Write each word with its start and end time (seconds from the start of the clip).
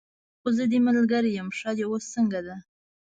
خو 0.39 0.47
زه 0.57 0.63
دې 0.71 0.79
ملګرې 0.87 1.29
یم، 1.37 1.47
پښه 1.53 1.71
دې 1.77 1.85
اوس 1.89 2.03
څنګه 2.15 2.39
ده؟ 2.47 2.55